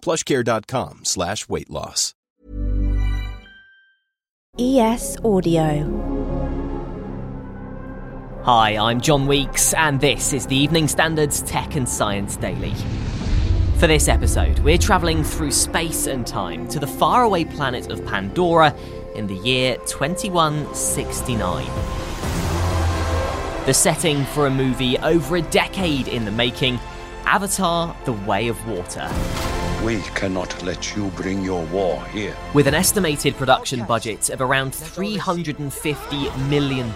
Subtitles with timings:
[0.00, 2.14] plushcare.com slash weight loss.
[4.58, 6.08] ES Audio.
[8.44, 12.74] Hi, I'm John Weeks, and this is the Evening Standards Tech and Science Daily.
[13.78, 18.74] For this episode, we're travelling through space and time to the faraway planet of Pandora
[19.14, 21.66] in the year 2169.
[23.66, 26.80] The setting for a movie over a decade in the making
[27.26, 29.08] Avatar The Way of Water.
[29.84, 32.36] We cannot let you bring your war here.
[32.52, 36.92] With an estimated production budget of around $350 million,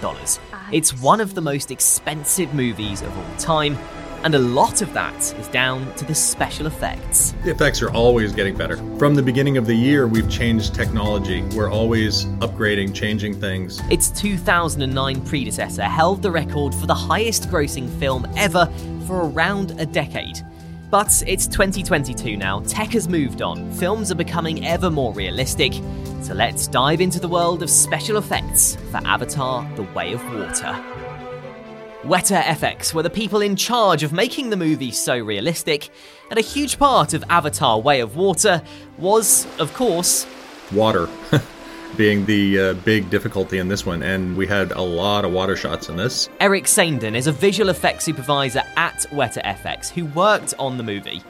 [0.73, 3.79] it's one of the most expensive movies of all time,
[4.25, 7.35] and a lot of that is down to the special effects.
[7.45, 8.77] The effects are always getting better.
[8.99, 11.43] From the beginning of the year, we've changed technology.
[11.55, 13.81] We're always upgrading, changing things.
[13.93, 18.67] Its 2009 predecessor held the record for the highest grossing film ever
[19.07, 20.45] for around a decade.
[20.93, 25.73] But it's 2022 now, tech has moved on, films are becoming ever more realistic.
[26.21, 30.79] So let's dive into the world of special effects for Avatar The Way of Water.
[32.03, 35.89] Weta FX were the people in charge of making the movie so realistic,
[36.29, 38.61] and a huge part of Avatar Way of Water
[38.99, 40.27] was, of course,
[40.73, 41.09] Water
[41.97, 45.57] being the uh, big difficulty in this one, and we had a lot of water
[45.57, 46.29] shots in this.
[46.41, 51.23] Eric Saindon is a visual effects supervisor at Weta FX who worked on the movie.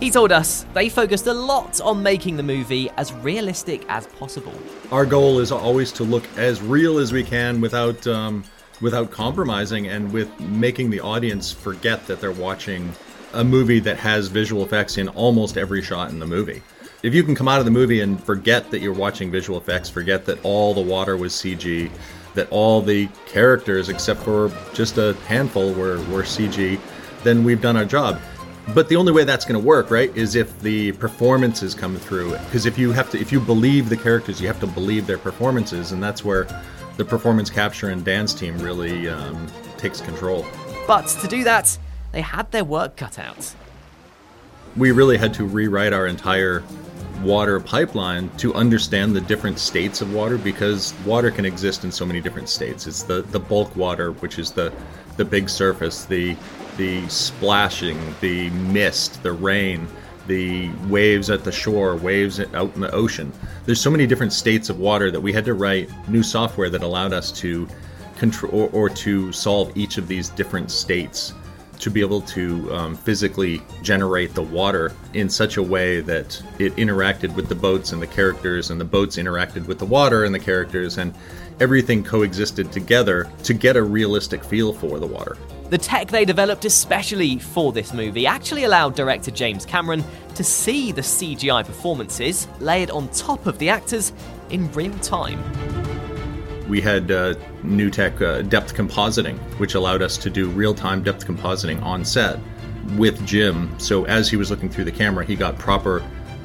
[0.00, 4.52] He told us they focused a lot on making the movie as realistic as possible.
[4.92, 8.44] Our goal is always to look as real as we can without um,
[8.80, 12.92] without compromising and with making the audience forget that they're watching
[13.32, 16.62] a movie that has visual effects in almost every shot in the movie.
[17.02, 19.88] If you can come out of the movie and forget that you're watching visual effects,
[19.88, 21.90] forget that all the water was CG,
[22.34, 26.80] that all the characters except for just a handful were, were CG,
[27.22, 28.20] then we've done our job.
[28.74, 32.32] But the only way that's going to work, right, is if the performances come through.
[32.32, 35.18] Because if you have to, if you believe the characters, you have to believe their
[35.18, 36.48] performances, and that's where
[36.96, 39.46] the performance capture and dance team really um,
[39.76, 40.44] takes control.
[40.86, 41.78] But to do that,
[42.10, 43.54] they had their work cut out.
[44.76, 46.62] We really had to rewrite our entire
[47.22, 52.04] water pipeline to understand the different states of water because water can exist in so
[52.04, 52.86] many different states.
[52.86, 54.72] It's the, the bulk water, which is the
[55.16, 56.36] the big surface, the
[56.76, 59.88] the splashing, the mist, the rain,
[60.26, 63.32] the waves at the shore, waves out in the ocean.
[63.64, 66.82] There's so many different states of water that we had to write new software that
[66.82, 67.66] allowed us to
[68.18, 71.32] control or, or to solve each of these different states
[71.80, 76.74] to be able to um, physically generate the water in such a way that it
[76.76, 80.34] interacted with the boats and the characters, and the boats interacted with the water and
[80.34, 81.14] the characters, and
[81.60, 85.36] everything coexisted together to get a realistic feel for the water.
[85.70, 90.04] The tech they developed especially for this movie actually allowed director James Cameron
[90.36, 94.12] to see the CGI performances layered on top of the actors
[94.50, 95.42] in real time.
[96.68, 101.02] We had uh, new tech uh, depth compositing, which allowed us to do real time
[101.02, 102.38] depth compositing on set
[102.96, 103.76] with Jim.
[103.78, 106.02] So as he was looking through the camera, he got proper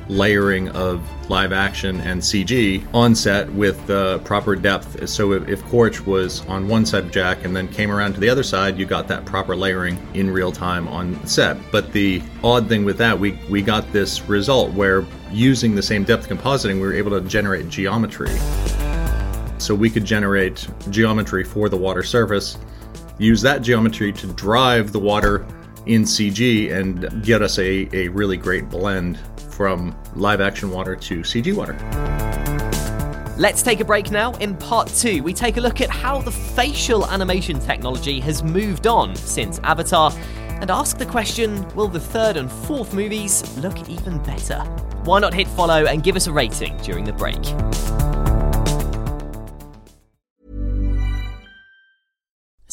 [0.08, 5.08] layering of live action and CG on set with uh, proper depth.
[5.08, 8.20] So if, if Quaritch was on one side of Jack and then came around to
[8.20, 11.58] the other side, you got that proper layering in real time on set.
[11.72, 16.04] But the odd thing with that, we, we got this result where using the same
[16.04, 18.32] depth compositing, we were able to generate geometry.
[19.62, 22.58] So we could generate geometry for the water surface,
[23.20, 25.46] use that geometry to drive the water
[25.86, 29.20] in CG and get us a, a really great blend
[29.52, 31.78] from live action water to CG water.
[33.38, 34.34] Let's take a break now.
[34.36, 38.88] In part two, we take a look at how the facial animation technology has moved
[38.88, 40.12] on since Avatar
[40.60, 44.60] and ask the question will the third and fourth movies look even better?
[45.04, 47.42] Why not hit follow and give us a rating during the break?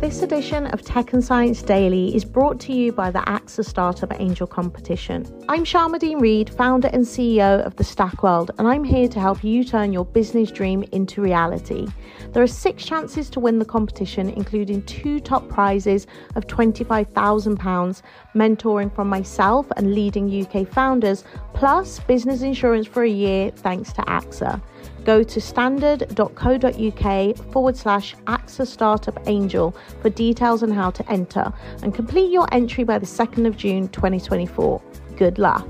[0.00, 4.10] This edition of Tech and Science Daily is brought to you by the AXA Startup
[4.18, 5.26] Angel Competition.
[5.48, 9.42] I'm Sharmadean Reid, founder and CEO of the Stack World, and I'm here to help
[9.42, 11.88] you turn your business dream into reality.
[12.32, 18.02] There are six chances to win the competition, including two top prizes of £25,000,
[18.34, 24.02] mentoring from myself and leading UK founders, plus business insurance for a year thanks to
[24.02, 24.60] AXA.
[25.04, 31.52] Go to standard.co.uk forward slash AXA Startup Angel for details on how to enter
[31.82, 34.82] and complete your entry by the 2nd of June 2024.
[35.16, 35.66] Good luck.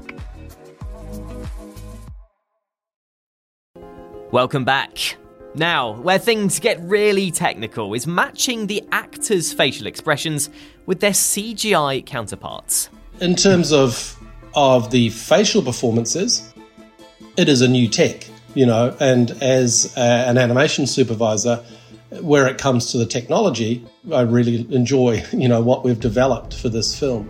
[4.31, 5.16] Welcome back.
[5.58, 10.50] Now, where things get really technical is matching the actors' facial expressions
[10.87, 12.88] with their CGI counterparts.
[13.20, 14.14] In terms of
[14.55, 16.55] of the facial performances,
[17.37, 21.64] it is a new tech, you know, and as a, an animation supervisor,
[22.20, 26.69] where it comes to the technology, I really enjoy, you know, what we've developed for
[26.69, 27.28] this film.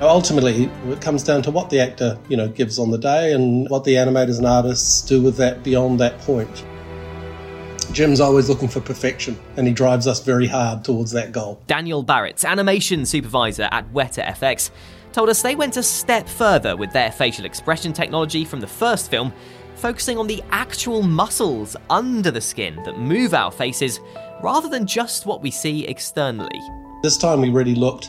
[0.00, 3.68] Ultimately, it comes down to what the actor, you know, gives on the day and
[3.68, 6.64] what the animators and artists do with that beyond that point.
[7.92, 11.60] Jim's always looking for perfection, and he drives us very hard towards that goal.
[11.66, 14.70] Daniel Barrett, animation supervisor at Weta FX,
[15.12, 19.10] told us they went a step further with their facial expression technology from the first
[19.10, 19.32] film,
[19.74, 24.00] focusing on the actual muscles under the skin that move our faces
[24.42, 26.60] rather than just what we see externally.
[27.02, 28.08] This time we really looked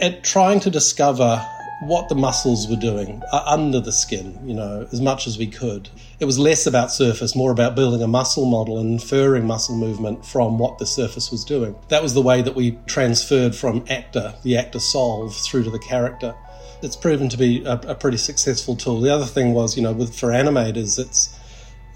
[0.00, 1.44] at trying to discover
[1.82, 5.88] what the muscles were doing under the skin, you know, as much as we could.
[6.20, 10.24] It was less about surface, more about building a muscle model and inferring muscle movement
[10.24, 11.74] from what the surface was doing.
[11.88, 15.78] That was the way that we transferred from actor, the actor solve, through to the
[15.78, 16.34] character.
[16.82, 19.00] It's proven to be a, a pretty successful tool.
[19.00, 21.38] The other thing was, you know, with for animators, it's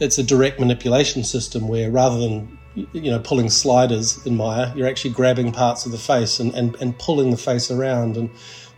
[0.01, 2.58] it's a direct manipulation system where rather than
[2.93, 6.75] you know pulling sliders in Maya, you're actually grabbing parts of the face and, and,
[6.77, 8.17] and pulling the face around.
[8.17, 8.31] And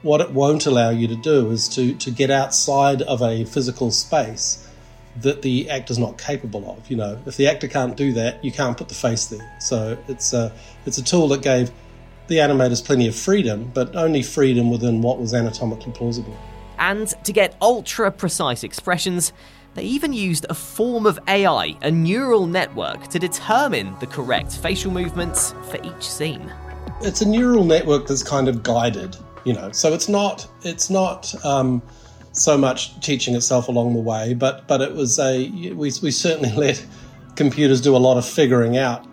[0.02, 3.90] what it won't allow you to do is to, to get outside of a physical
[3.90, 4.66] space
[5.16, 6.88] that the actor's not capable of.
[6.90, 9.56] You know, if the actor can't do that, you can't put the face there.
[9.60, 10.52] So it's a
[10.86, 11.70] it's a tool that gave
[12.28, 16.36] the animators plenty of freedom, but only freedom within what was anatomically plausible.
[16.80, 19.32] And to get ultra precise expressions,
[19.74, 24.90] they even used a form of AI, a neural network, to determine the correct facial
[24.90, 26.52] movements for each scene.
[27.02, 29.70] It's a neural network that's kind of guided, you know.
[29.72, 31.82] So it's not it's not um,
[32.32, 36.50] so much teaching itself along the way, but but it was a we we certainly
[36.56, 36.84] let
[37.36, 39.06] computers do a lot of figuring out.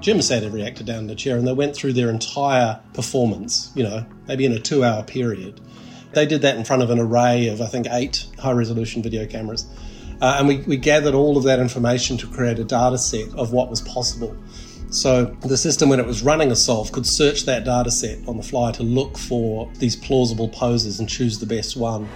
[0.00, 3.70] Jim sat every actor down in a chair and they went through their entire performance,
[3.74, 5.60] you know, maybe in a two hour period.
[6.12, 9.26] They did that in front of an array of, I think, eight high resolution video
[9.26, 9.66] cameras.
[10.20, 13.52] Uh, and we, we gathered all of that information to create a data set of
[13.52, 14.36] what was possible.
[14.90, 18.36] So the system, when it was running a solve, could search that data set on
[18.36, 22.08] the fly to look for these plausible poses and choose the best one.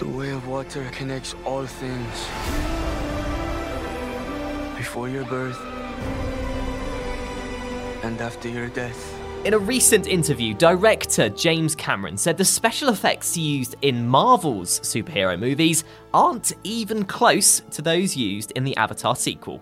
[0.00, 2.26] The way of water connects all things.
[4.76, 5.60] Before your birth
[8.02, 9.18] and after your death.
[9.44, 15.36] In a recent interview, director James Cameron said the special effects used in Marvel's superhero
[15.36, 15.82] movies
[16.14, 19.60] aren't even close to those used in the Avatar sequel.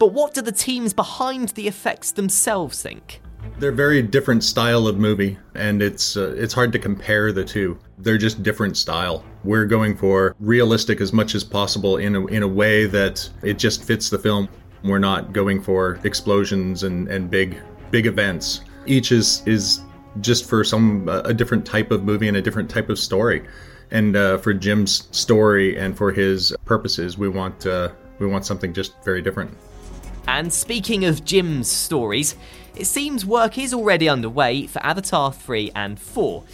[0.00, 3.20] But what do the teams behind the effects themselves think?
[3.58, 7.78] They're very different style of movie, and it's uh, it's hard to compare the two.
[7.98, 9.24] They're just different style.
[9.44, 13.58] We're going for realistic as much as possible in a, in a way that it
[13.58, 14.48] just fits the film.
[14.82, 17.60] We're not going for explosions and, and big
[17.92, 19.80] big events each is is
[20.20, 23.46] just for some uh, a different type of movie and a different type of story.
[23.90, 28.72] And uh, for Jim's story and for his purposes, we want uh, we want something
[28.72, 29.56] just very different.
[30.26, 32.36] And speaking of Jim's stories,
[32.76, 36.44] it seems work is already underway for Avatar 3 and 4.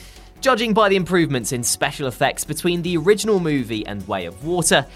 [0.41, 4.87] Judging by the improvements in special effects between the original movie and Way of Water,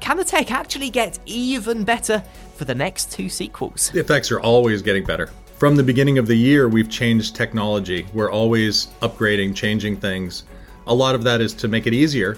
[0.00, 2.22] can the tech actually get even better
[2.56, 3.90] for the next two sequels?
[3.90, 5.30] The effects are always getting better.
[5.58, 8.06] From the beginning of the year, we've changed technology.
[8.14, 10.44] We're always upgrading, changing things.
[10.86, 12.36] A lot of that is to make it easier.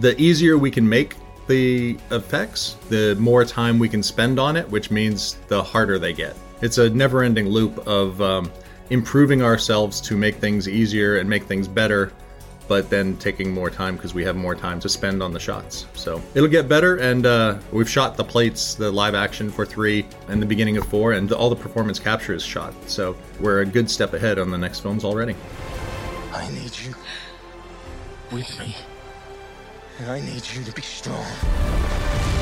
[0.00, 1.16] The easier we can make
[1.48, 6.14] the effects, the more time we can spend on it, which means the harder they
[6.14, 6.34] get.
[6.62, 8.50] It's a never ending loop of um,
[8.88, 12.10] improving ourselves to make things easier and make things better,
[12.72, 15.84] but then taking more time because we have more time to spend on the shots.
[15.92, 20.06] So it'll get better, and uh, we've shot the plates, the live action for three,
[20.28, 22.72] and the beginning of four, and all the performance capture is shot.
[22.88, 25.36] So we're a good step ahead on the next films already.
[26.32, 26.94] I need you
[28.32, 28.74] with me.
[29.98, 31.26] And I need you to be strong.
[31.26, 32.41] Strong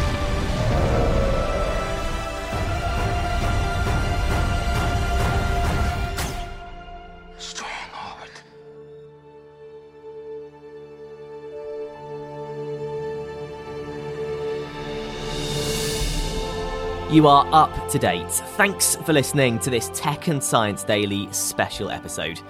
[17.11, 18.31] You are up to date.
[18.31, 22.41] Thanks for listening to this Tech and Science Daily special episode.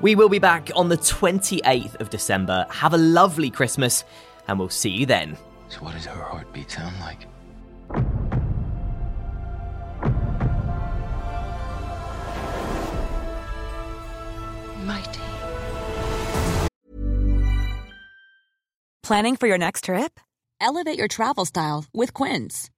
[0.00, 2.66] We will be back on the 28th of December.
[2.68, 4.02] Have a lovely Christmas,
[4.48, 5.36] and we'll see you then.
[5.68, 7.28] So what does her heartbeat sound like?
[14.84, 15.20] Mighty.
[19.04, 20.18] Planning for your next trip?
[20.60, 22.68] Elevate your travel style with Quince.